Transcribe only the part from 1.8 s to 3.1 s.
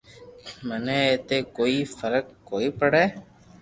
فراڪ ڪوئي پڙي